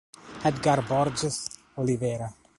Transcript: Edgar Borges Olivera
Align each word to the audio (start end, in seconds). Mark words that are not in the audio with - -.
Edgar 0.49 0.81
Borges 0.81 1.37
Olivera 1.75 2.33